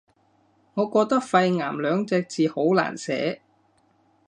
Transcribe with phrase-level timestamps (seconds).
[0.73, 3.39] 我覺得肺癌兩隻字好難寫